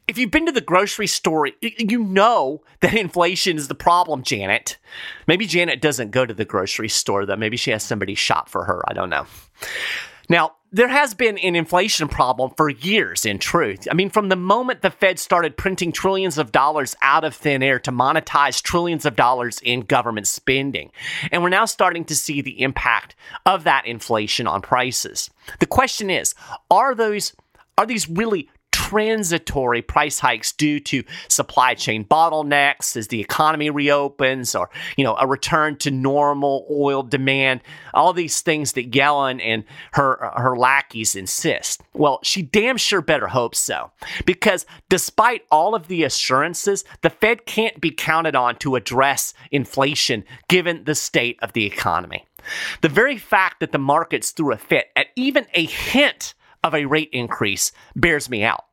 if 0.06 0.16
you've 0.16 0.30
been 0.30 0.46
to 0.46 0.52
the 0.52 0.60
grocery 0.60 1.08
store, 1.08 1.48
you 1.60 2.04
know 2.04 2.62
that 2.80 2.94
inflation 2.94 3.56
is 3.56 3.66
the 3.66 3.75
problem, 3.75 4.22
Janet. 4.22 4.78
Maybe 5.26 5.46
Janet 5.46 5.82
doesn't 5.82 6.12
go 6.12 6.25
to 6.25 6.32
the 6.32 6.44
grocery 6.44 6.88
store, 6.88 7.26
though. 7.26 7.37
Maybe 7.37 7.56
she 7.56 7.72
has 7.72 7.82
somebody 7.82 8.14
shop 8.14 8.48
for 8.48 8.64
her. 8.64 8.82
I 8.87 8.92
don't 8.92 9.10
know. 9.10 9.26
Now, 10.28 10.52
there 10.70 10.88
has 10.88 11.14
been 11.14 11.38
an 11.38 11.56
inflation 11.56 12.08
problem 12.08 12.52
for 12.56 12.68
years, 12.68 13.25
in 13.25 13.38
truth. 13.38 13.88
I 13.90 13.94
mean, 13.94 14.11
from 14.11 14.28
the 14.28 14.37
moment 14.37 14.82
the 14.82 14.90
Fed 14.90 15.18
started 15.18 15.56
printing 15.56 15.92
trillions 15.92 16.37
of 16.37 16.52
dollars 16.52 16.94
out 17.00 17.25
of 17.25 17.35
thin 17.35 17.62
air 17.62 17.78
to 17.80 17.90
monetize 17.90 18.61
trillions 18.61 19.06
of 19.06 19.16
dollars 19.16 19.61
in 19.62 19.80
government 19.80 20.28
spending. 20.28 20.90
And 21.32 21.42
we're 21.42 21.49
now 21.49 21.64
starting 21.64 22.04
to 22.06 22.14
see 22.14 22.42
the 22.42 22.61
impact 22.61 23.16
of 23.47 23.64
that 23.64 23.87
inflation 23.87 24.47
on 24.47 24.61
prices. 24.61 25.30
The 25.61 25.66
question 25.66 26.11
is, 26.11 26.35
are 26.70 26.94
those 26.94 27.32
are 27.78 27.87
these 27.87 28.08
really 28.08 28.50
transitory 28.70 29.82
price 29.82 30.18
hikes 30.18 30.52
due 30.52 30.80
to 30.80 31.04
supply 31.28 31.75
chain 31.75 32.04
bottlenecks 32.04 32.96
as 32.96 33.08
the 33.08 33.20
economy 33.20 33.68
reopens 33.68 34.54
or 34.54 34.70
you 34.96 35.04
know 35.04 35.14
a 35.20 35.26
return 35.26 35.76
to 35.76 35.90
normal 35.90 36.66
oil 36.70 37.02
demand. 37.02 37.60
All 37.92 38.12
these 38.12 38.40
things 38.40 38.72
that 38.72 38.90
Yellen 38.90 39.42
and 39.44 39.64
her 39.92 40.32
her 40.37 40.56
lackeys 40.56 41.14
insist. 41.14 41.82
Well 41.92 42.20
she 42.22 42.40
damn 42.40 42.78
sure 42.78 43.02
better 43.02 43.28
hope 43.28 43.54
so 43.54 43.90
because 44.25 44.64
despite 44.88 45.42
all 45.50 45.75
of 45.75 45.88
the 45.88 46.04
assurances 46.04 46.84
the 47.02 47.10
Fed 47.10 47.44
can't 47.44 47.80
be 47.80 47.90
counted 47.90 48.34
on 48.34 48.56
to 48.56 48.76
address 48.76 49.34
inflation 49.50 50.25
given 50.48 50.84
the 50.84 50.94
state 50.94 51.38
of 51.42 51.52
the 51.52 51.66
economy. 51.66 52.25
The 52.80 52.88
very 52.88 53.18
fact 53.18 53.60
that 53.60 53.72
the 53.72 53.78
markets 53.78 54.30
threw 54.30 54.52
a 54.52 54.56
fit 54.56 54.87
at 54.96 55.08
even 55.16 55.46
a 55.54 55.66
hint 55.66 56.34
of 56.62 56.74
a 56.74 56.86
rate 56.86 57.10
increase 57.12 57.72
bears 57.94 58.28
me 58.28 58.44
out. 58.44 58.64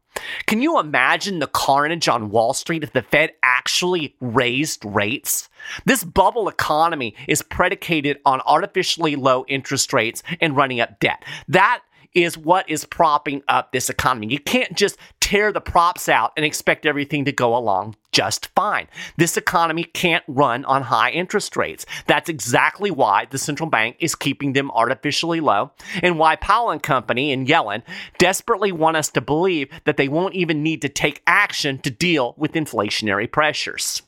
Can 0.45 0.61
you 0.61 0.79
imagine 0.79 1.39
the 1.39 1.47
carnage 1.47 2.07
on 2.07 2.29
Wall 2.29 2.53
Street 2.53 2.83
if 2.83 2.93
the 2.93 3.01
Fed 3.01 3.33
actually 3.43 4.15
raised 4.19 4.83
rates? 4.85 5.49
This 5.85 6.03
bubble 6.03 6.47
economy 6.47 7.15
is 7.27 7.41
predicated 7.41 8.19
on 8.25 8.41
artificially 8.45 9.15
low 9.15 9.45
interest 9.47 9.91
rates 9.91 10.23
and 10.39 10.55
running 10.55 10.79
up 10.79 10.99
debt. 10.99 11.23
That 11.47 11.81
is 12.15 12.37
what 12.37 12.67
is 12.69 12.85
propping 12.85 13.43
up 13.47 13.71
this 13.71 13.89
economy. 13.89 14.27
You 14.27 14.39
can't 14.39 14.75
just 14.75 14.97
tear 15.19 15.51
the 15.51 15.61
props 15.61 16.07
out 16.07 16.31
and 16.37 16.45
expect 16.45 16.85
everything 16.85 17.25
to 17.25 17.31
go 17.31 17.55
along 17.55 17.95
just 18.11 18.47
fine. 18.55 18.87
This 19.17 19.35
economy 19.35 19.83
can't 19.83 20.23
run 20.27 20.63
on 20.65 20.83
high 20.83 21.11
interest 21.11 21.57
rates. 21.57 21.85
That's 22.07 22.29
exactly 22.29 22.89
why 22.89 23.25
the 23.29 23.37
central 23.37 23.69
bank 23.69 23.97
is 23.99 24.15
keeping 24.15 24.53
them 24.53 24.71
artificially 24.71 25.41
low 25.41 25.71
and 26.01 26.17
why 26.17 26.37
Powell 26.37 26.71
and 26.71 26.81
company 26.81 27.33
and 27.33 27.45
Yellen 27.45 27.83
desperately 28.17 28.71
want 28.71 28.95
us 28.95 29.09
to 29.09 29.21
believe 29.21 29.69
that 29.83 29.97
they 29.97 30.07
won't 30.07 30.35
even 30.35 30.63
need 30.63 30.81
to 30.83 30.89
take 30.89 31.21
action 31.27 31.77
to 31.79 31.91
deal 31.91 32.33
with 32.37 32.53
inflationary 32.53 33.29
pressures. 33.29 34.01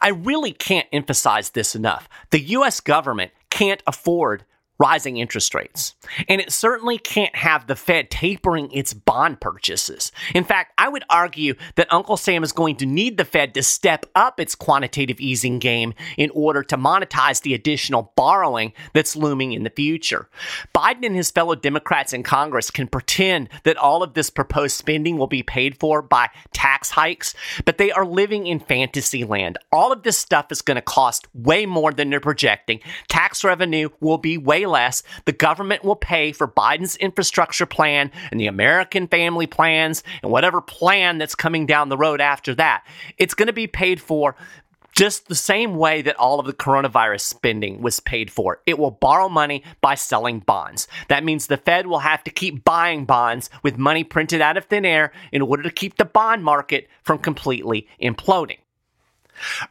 I 0.00 0.10
really 0.10 0.52
can't 0.52 0.86
emphasize 0.92 1.50
this 1.50 1.74
enough. 1.74 2.08
The 2.30 2.40
US 2.40 2.80
government 2.80 3.32
can't 3.50 3.82
afford 3.86 4.44
rising 4.78 5.16
interest 5.16 5.54
rates. 5.54 5.94
And 6.28 6.40
it 6.40 6.52
certainly 6.52 6.98
can't 6.98 7.34
have 7.34 7.66
the 7.66 7.76
Fed 7.76 8.10
tapering 8.10 8.70
its 8.72 8.92
bond 8.92 9.40
purchases. 9.40 10.12
In 10.34 10.44
fact, 10.44 10.72
I 10.78 10.88
would 10.88 11.04
argue 11.08 11.54
that 11.76 11.92
Uncle 11.92 12.16
Sam 12.16 12.42
is 12.42 12.52
going 12.52 12.76
to 12.76 12.86
need 12.86 13.16
the 13.16 13.24
Fed 13.24 13.54
to 13.54 13.62
step 13.62 14.06
up 14.14 14.38
its 14.38 14.54
quantitative 14.54 15.20
easing 15.20 15.58
game 15.58 15.94
in 16.16 16.30
order 16.30 16.62
to 16.64 16.76
monetize 16.76 17.42
the 17.42 17.54
additional 17.54 18.12
borrowing 18.16 18.72
that's 18.92 19.16
looming 19.16 19.52
in 19.52 19.64
the 19.64 19.70
future. 19.70 20.28
Biden 20.74 21.06
and 21.06 21.16
his 21.16 21.30
fellow 21.30 21.54
Democrats 21.54 22.12
in 22.12 22.22
Congress 22.22 22.70
can 22.70 22.86
pretend 22.86 23.48
that 23.64 23.76
all 23.76 24.02
of 24.02 24.14
this 24.14 24.30
proposed 24.30 24.76
spending 24.76 25.16
will 25.16 25.26
be 25.26 25.42
paid 25.42 25.78
for 25.78 26.02
by 26.02 26.28
tax 26.52 26.90
hikes, 26.90 27.34
but 27.64 27.78
they 27.78 27.90
are 27.90 28.04
living 28.04 28.46
in 28.46 28.60
fantasy 28.60 29.24
land. 29.24 29.58
All 29.72 29.92
of 29.92 30.02
this 30.02 30.18
stuff 30.18 30.52
is 30.52 30.62
going 30.62 30.76
to 30.76 30.82
cost 30.82 31.26
way 31.34 31.66
more 31.66 31.92
than 31.92 32.10
they're 32.10 32.20
projecting. 32.20 32.80
Tax 33.08 33.42
revenue 33.44 33.88
will 34.00 34.18
be 34.18 34.36
way 34.36 34.65
less. 34.66 35.02
The 35.24 35.32
government 35.32 35.84
will 35.84 35.96
pay 35.96 36.32
for 36.32 36.48
Biden's 36.48 36.96
infrastructure 36.96 37.66
plan 37.66 38.10
and 38.30 38.40
the 38.40 38.46
American 38.46 39.06
family 39.06 39.46
plans 39.46 40.02
and 40.22 40.30
whatever 40.30 40.60
plan 40.60 41.18
that's 41.18 41.34
coming 41.34 41.66
down 41.66 41.88
the 41.88 41.96
road 41.96 42.20
after 42.20 42.54
that. 42.56 42.84
It's 43.18 43.34
going 43.34 43.46
to 43.46 43.52
be 43.52 43.66
paid 43.66 44.00
for 44.00 44.36
just 44.96 45.28
the 45.28 45.34
same 45.34 45.76
way 45.76 46.00
that 46.00 46.16
all 46.16 46.40
of 46.40 46.46
the 46.46 46.54
coronavirus 46.54 47.20
spending 47.20 47.82
was 47.82 48.00
paid 48.00 48.30
for. 48.30 48.62
It 48.64 48.78
will 48.78 48.90
borrow 48.90 49.28
money 49.28 49.62
by 49.82 49.94
selling 49.94 50.40
bonds. 50.40 50.88
That 51.08 51.22
means 51.22 51.46
the 51.46 51.58
Fed 51.58 51.86
will 51.86 51.98
have 51.98 52.24
to 52.24 52.30
keep 52.30 52.64
buying 52.64 53.04
bonds 53.04 53.50
with 53.62 53.76
money 53.76 54.04
printed 54.04 54.40
out 54.40 54.56
of 54.56 54.64
thin 54.64 54.86
air 54.86 55.12
in 55.32 55.42
order 55.42 55.62
to 55.62 55.70
keep 55.70 55.98
the 55.98 56.06
bond 56.06 56.42
market 56.42 56.88
from 57.02 57.18
completely 57.18 57.86
imploding. 58.02 58.56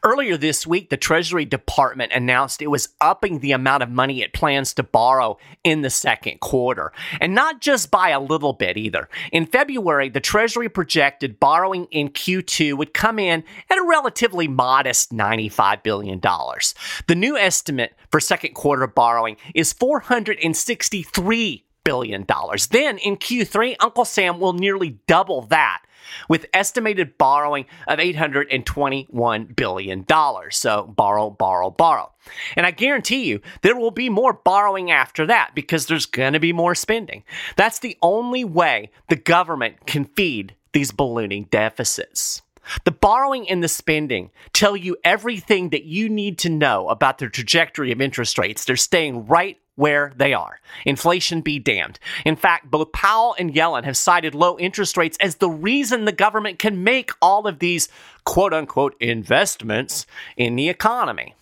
Earlier 0.03 0.37
this 0.37 0.65
week, 0.65 0.89
the 0.89 0.97
Treasury 0.97 1.45
Department 1.45 2.11
announced 2.11 2.61
it 2.61 2.67
was 2.67 2.89
upping 3.01 3.39
the 3.39 3.51
amount 3.51 3.83
of 3.83 3.89
money 3.89 4.21
it 4.21 4.33
plans 4.33 4.73
to 4.73 4.83
borrow 4.83 5.37
in 5.63 5.81
the 5.81 5.89
second 5.89 6.39
quarter, 6.39 6.91
and 7.19 7.33
not 7.33 7.61
just 7.61 7.91
by 7.91 8.09
a 8.09 8.19
little 8.19 8.53
bit 8.53 8.77
either. 8.77 9.09
In 9.31 9.45
February, 9.45 10.09
the 10.09 10.19
Treasury 10.19 10.69
projected 10.69 11.39
borrowing 11.39 11.85
in 11.91 12.09
Q2 12.09 12.77
would 12.77 12.93
come 12.93 13.19
in 13.19 13.43
at 13.69 13.77
a 13.77 13.85
relatively 13.87 14.47
modest 14.47 15.11
$95 15.11 15.83
billion. 15.83 16.19
The 16.19 17.15
new 17.15 17.37
estimate 17.37 17.93
for 18.11 18.19
second 18.19 18.53
quarter 18.53 18.87
borrowing 18.87 19.37
is 19.53 19.73
$463 19.73 21.63
billion. 21.83 22.25
Then 22.71 22.97
in 22.97 23.15
Q3, 23.15 23.75
Uncle 23.79 24.05
Sam 24.05 24.39
will 24.39 24.53
nearly 24.53 24.97
double 25.07 25.43
that 25.43 25.83
with 26.29 26.45
estimated 26.53 27.17
borrowing 27.17 27.65
of 27.87 27.99
$821 27.99 29.55
billion. 29.55 30.05
So 30.51 30.93
borrow, 30.95 31.29
borrow, 31.29 31.69
borrow. 31.69 32.11
And 32.55 32.65
I 32.65 32.71
guarantee 32.71 33.25
you 33.25 33.41
there 33.61 33.75
will 33.75 33.91
be 33.91 34.09
more 34.09 34.33
borrowing 34.33 34.91
after 34.91 35.25
that 35.27 35.51
because 35.55 35.85
there's 35.85 36.05
going 36.05 36.33
to 36.33 36.39
be 36.39 36.53
more 36.53 36.75
spending. 36.75 37.23
That's 37.55 37.79
the 37.79 37.97
only 38.01 38.43
way 38.43 38.91
the 39.09 39.15
government 39.15 39.85
can 39.85 40.05
feed 40.05 40.55
these 40.73 40.91
ballooning 40.91 41.47
deficits. 41.51 42.41
The 42.83 42.91
borrowing 42.91 43.47
and 43.49 43.63
the 43.63 43.67
spending 43.67 44.31
tell 44.51 44.75
you 44.75 44.97
everything 45.03 45.69
that 45.69 45.83
you 45.83 46.09
need 46.09 46.39
to 46.39 46.49
know 46.49 46.89
about 46.89 47.19
the 47.19 47.29
trajectory 47.29 47.91
of 47.91 48.01
interest 48.01 48.37
rates. 48.37 48.65
They're 48.65 48.75
staying 48.75 49.27
right 49.27 49.57
where 49.75 50.13
they 50.15 50.33
are. 50.33 50.59
Inflation 50.85 51.41
be 51.41 51.59
damned. 51.59 51.99
In 52.25 52.35
fact, 52.35 52.71
both 52.71 52.91
Powell 52.91 53.35
and 53.37 53.53
Yellen 53.53 53.83
have 53.83 53.97
cited 53.97 54.33
low 54.33 54.57
interest 54.57 54.97
rates 54.97 55.17
as 55.19 55.35
the 55.35 55.49
reason 55.49 56.05
the 56.05 56.11
government 56.11 56.59
can 56.59 56.83
make 56.83 57.11
all 57.21 57.47
of 57.47 57.59
these 57.59 57.89
quote 58.23 58.53
unquote 58.53 58.95
investments 58.99 60.05
in 60.37 60.55
the 60.55 60.69
economy. 60.69 61.35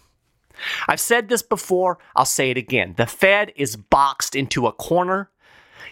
I've 0.88 1.00
said 1.00 1.30
this 1.30 1.42
before, 1.42 2.00
I'll 2.16 2.26
say 2.26 2.52
it 2.52 2.58
again. 2.58 2.94
The 2.98 3.08
Fed 3.08 3.54
is 3.56 3.76
boxed 3.76 4.36
into 4.36 4.68
a 4.68 4.72
corner. 4.72 5.30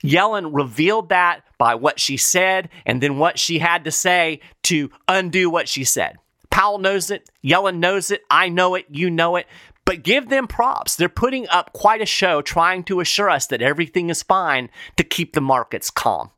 Yellen 0.03 0.49
revealed 0.53 1.09
that 1.09 1.43
by 1.57 1.75
what 1.75 1.99
she 1.99 2.17
said 2.17 2.69
and 2.85 3.01
then 3.01 3.17
what 3.17 3.37
she 3.37 3.59
had 3.59 3.83
to 3.83 3.91
say 3.91 4.39
to 4.63 4.89
undo 5.07 5.49
what 5.49 5.67
she 5.67 5.83
said. 5.83 6.17
Powell 6.49 6.79
knows 6.79 7.11
it. 7.11 7.29
Yellen 7.43 7.77
knows 7.77 8.11
it. 8.11 8.23
I 8.29 8.49
know 8.49 8.75
it. 8.75 8.85
You 8.89 9.09
know 9.09 9.35
it. 9.37 9.47
But 9.91 10.03
give 10.03 10.29
them 10.29 10.47
props. 10.47 10.95
They're 10.95 11.09
putting 11.09 11.49
up 11.49 11.73
quite 11.73 12.01
a 12.01 12.05
show 12.05 12.41
trying 12.41 12.85
to 12.85 13.01
assure 13.01 13.29
us 13.29 13.47
that 13.47 13.61
everything 13.61 14.09
is 14.09 14.23
fine 14.23 14.69
to 14.95 15.03
keep 15.03 15.33
the 15.33 15.41
markets 15.41 15.91
calm. 15.91 16.31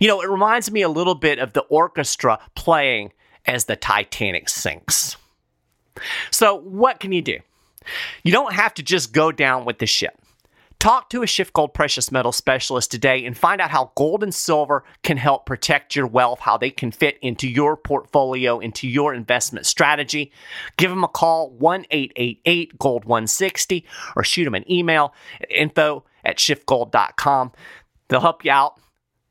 You 0.00 0.08
know, 0.08 0.20
it 0.22 0.28
reminds 0.28 0.72
me 0.72 0.82
a 0.82 0.88
little 0.88 1.14
bit 1.14 1.38
of 1.38 1.52
the 1.52 1.60
orchestra 1.60 2.40
playing 2.56 3.12
as 3.46 3.66
the 3.66 3.76
Titanic 3.76 4.48
sinks. 4.48 5.16
So, 6.32 6.56
what 6.56 6.98
can 6.98 7.12
you 7.12 7.22
do? 7.22 7.38
You 8.24 8.32
don't 8.32 8.54
have 8.54 8.74
to 8.74 8.82
just 8.82 9.12
go 9.12 9.30
down 9.30 9.64
with 9.64 9.78
the 9.78 9.86
ship. 9.86 10.20
Talk 10.78 11.08
to 11.10 11.22
a 11.22 11.26
Schiff 11.26 11.52
Gold 11.52 11.72
precious 11.72 12.12
metal 12.12 12.32
specialist 12.32 12.90
today 12.90 13.24
and 13.24 13.36
find 13.36 13.60
out 13.60 13.70
how 13.70 13.92
gold 13.96 14.22
and 14.22 14.34
silver 14.34 14.84
can 15.02 15.16
help 15.16 15.46
protect 15.46 15.96
your 15.96 16.06
wealth, 16.06 16.40
how 16.40 16.58
they 16.58 16.70
can 16.70 16.90
fit 16.90 17.18
into 17.22 17.48
your 17.48 17.76
portfolio, 17.76 18.58
into 18.58 18.86
your 18.86 19.14
investment 19.14 19.64
strategy. 19.64 20.32
Give 20.76 20.90
them 20.90 21.02
a 21.02 21.08
call, 21.08 21.50
1 21.50 21.86
888 21.90 22.78
Gold 22.78 23.04
160, 23.06 23.86
or 24.14 24.22
shoot 24.22 24.44
them 24.44 24.54
an 24.54 24.70
email 24.70 25.14
at 25.40 25.50
info 25.50 26.04
at 26.24 26.36
schiffgold.com. 26.36 27.52
They'll 28.08 28.20
help 28.20 28.44
you 28.44 28.52
out. 28.52 28.78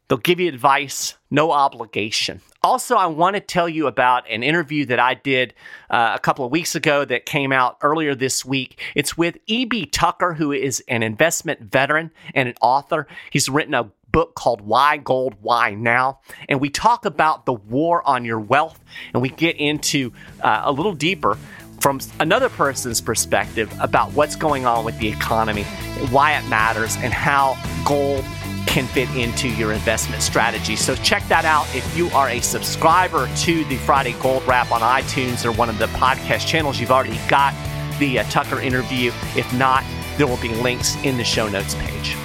They'll 0.08 0.18
give 0.18 0.40
you 0.40 0.50
advice, 0.50 1.16
no 1.30 1.52
obligation. 1.52 2.42
Also, 2.66 2.96
I 2.96 3.06
want 3.06 3.36
to 3.36 3.40
tell 3.40 3.70
you 3.70 3.86
about 3.86 4.28
an 4.28 4.42
interview 4.42 4.88
that 4.88 5.00
I 5.00 5.14
did 5.14 5.54
uh, 5.88 6.14
a 6.16 6.20
couple 6.20 6.46
of 6.46 6.52
weeks 6.52 6.74
ago 6.74 7.06
that 7.06 7.28
came 7.28 7.52
out 7.52 7.78
earlier 7.84 8.16
this 8.16 8.44
week. 8.44 8.82
It's 8.96 9.16
with 9.16 9.38
E.B. 9.46 9.86
Tucker, 9.86 10.34
who 10.34 10.52
is 10.52 10.84
an 10.88 11.04
investment 11.04 11.60
veteran 11.60 12.10
and 12.34 12.50
an 12.50 12.56
author. 12.64 13.06
He's 13.30 13.50
written 13.50 13.76
a 13.76 13.92
book 14.10 14.34
called 14.34 14.62
Why 14.62 14.98
Gold, 14.98 15.36
Why 15.42 15.76
Now? 15.76 16.22
And 16.50 16.60
we 16.60 16.72
talk 16.72 17.06
about 17.06 17.46
the 17.46 17.54
war 17.54 18.02
on 18.04 18.26
your 18.26 18.40
wealth 18.40 18.84
and 19.14 19.22
we 19.22 19.30
get 19.30 19.58
into 19.58 20.12
uh, 20.42 20.64
a 20.66 20.72
little 20.72 20.94
deeper 20.96 21.38
from 21.82 22.00
another 22.20 22.50
person's 22.50 23.00
perspective 23.00 23.72
about 23.80 24.12
what's 24.14 24.36
going 24.36 24.66
on 24.66 24.86
with 24.86 24.98
the 24.98 25.08
economy, 25.08 25.66
why 26.10 26.36
it 26.36 26.48
matters, 26.50 26.96
and 26.98 27.14
how 27.14 27.56
gold 27.86 28.26
can 28.66 28.88
fit 28.88 29.10
into 29.16 29.48
your 29.50 29.72
investment 29.72 30.22
strategy. 30.22 30.76
So 30.76 30.96
check 30.96 31.28
that 31.28 31.46
out 31.46 31.68
if 31.76 31.98
you 31.98 32.10
are 32.10 32.30
a 32.30 32.40
subscriber 32.40 33.30
to 33.38 33.64
the 33.66 33.78
Friday 33.78 34.14
Gold 34.22 34.44
Wrap 34.48 34.72
on 34.72 34.82
iTunes 34.82 35.46
or 35.46 35.52
one 35.52 35.70
of 35.70 35.78
the 35.78 35.88
podcast 35.88 36.48
channels. 36.48 36.80
You've 36.80 36.92
already 36.92 37.20
got 37.28 37.54
the 38.00 38.20
uh, 38.20 38.24
Tucker 38.26 38.60
interview. 38.60 39.12
If 39.36 39.52
not, 39.54 39.84
there 40.18 40.28
will 40.28 40.38
be 40.38 40.50
links 40.50 40.96
in 41.04 41.18
the 41.18 41.24
show 41.24 41.48
notes 41.48 41.76
page. 41.76 42.16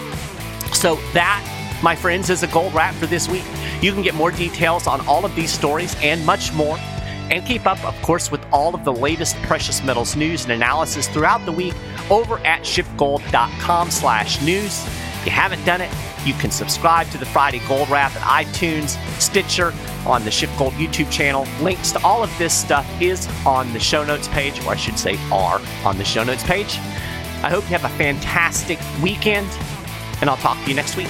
So 0.72 0.96
that, 1.12 1.78
my 1.82 1.94
friends, 1.94 2.30
is 2.30 2.42
a 2.42 2.48
gold 2.48 2.74
wrap 2.74 2.94
for 2.94 3.06
this 3.06 3.28
week. 3.28 3.44
You 3.80 3.92
can 3.92 4.02
get 4.02 4.14
more 4.14 4.30
details 4.30 4.86
on 4.86 5.06
all 5.06 5.24
of 5.24 5.34
these 5.34 5.52
stories 5.52 5.94
and 6.00 6.24
much 6.24 6.52
more 6.52 6.78
and 7.30 7.44
keep 7.46 7.66
up, 7.66 7.82
of 7.84 8.00
course, 8.02 8.30
with 8.30 8.44
all 8.52 8.74
of 8.74 8.84
the 8.84 8.92
latest 8.92 9.36
precious 9.42 9.82
metals 9.82 10.16
news 10.16 10.42
and 10.44 10.52
analysis 10.52 11.08
throughout 11.08 11.44
the 11.46 11.52
week 11.52 11.74
over 12.10 12.38
at 12.38 12.62
schiffgold.com 12.62 13.90
slash 13.90 14.42
news. 14.42 14.84
If 15.20 15.26
you 15.26 15.32
haven't 15.32 15.62
done 15.66 15.82
it, 15.82 15.92
you 16.24 16.32
can 16.32 16.50
subscribe 16.50 17.10
to 17.10 17.18
the 17.18 17.26
Friday 17.26 17.60
Gold 17.68 17.90
Wrap 17.90 18.16
at 18.16 18.46
iTunes, 18.46 18.96
Stitcher, 19.20 19.74
on 20.06 20.24
the 20.24 20.30
Schiff 20.30 20.50
Gold 20.58 20.72
YouTube 20.74 21.12
channel. 21.12 21.46
Links 21.60 21.92
to 21.92 22.02
all 22.02 22.22
of 22.22 22.30
this 22.38 22.54
stuff 22.54 22.88
is 23.02 23.28
on 23.44 23.70
the 23.74 23.80
show 23.80 24.02
notes 24.02 24.28
page, 24.28 24.58
or 24.64 24.70
I 24.70 24.76
should 24.76 24.98
say 24.98 25.18
are 25.30 25.60
on 25.84 25.98
the 25.98 26.06
show 26.06 26.24
notes 26.24 26.42
page. 26.42 26.78
I 27.42 27.50
hope 27.50 27.64
you 27.64 27.76
have 27.76 27.84
a 27.84 27.96
fantastic 27.96 28.78
weekend, 29.02 29.46
and 30.22 30.30
I'll 30.30 30.38
talk 30.38 30.56
to 30.64 30.70
you 30.70 30.74
next 30.74 30.96
week. 30.96 31.08